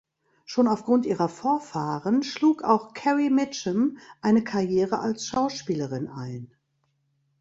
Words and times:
Schon 0.45 0.67
aufgrund 0.67 1.05
ihrer 1.05 1.29
Vorfahren 1.29 2.23
schlug 2.23 2.63
auch 2.63 2.95
Carrie 2.95 3.29
Mitchum 3.29 3.99
eine 4.19 4.43
Karriere 4.43 4.97
als 4.97 5.27
Schauspielerin 5.27 6.07
ein. 6.07 6.51